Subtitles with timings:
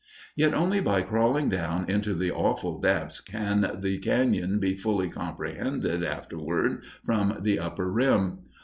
[0.35, 5.09] Yet only by crawling down into the awe full depths can the cañon be fully
[5.11, 8.39] comprehended afterward from the upper rim.